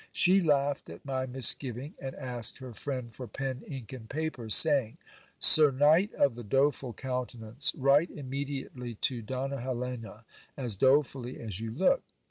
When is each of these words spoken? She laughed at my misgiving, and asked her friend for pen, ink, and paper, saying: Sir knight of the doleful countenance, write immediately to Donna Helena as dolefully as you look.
She 0.11 0.41
laughed 0.41 0.89
at 0.89 1.05
my 1.05 1.27
misgiving, 1.27 1.93
and 1.99 2.15
asked 2.15 2.57
her 2.57 2.73
friend 2.73 3.13
for 3.13 3.27
pen, 3.27 3.61
ink, 3.67 3.93
and 3.93 4.09
paper, 4.09 4.49
saying: 4.49 4.97
Sir 5.39 5.69
knight 5.69 6.11
of 6.15 6.33
the 6.33 6.43
doleful 6.43 6.91
countenance, 6.93 7.71
write 7.75 8.09
immediately 8.09 8.95
to 8.95 9.21
Donna 9.21 9.61
Helena 9.61 10.25
as 10.57 10.75
dolefully 10.75 11.39
as 11.39 11.59
you 11.59 11.69
look. 11.69 12.01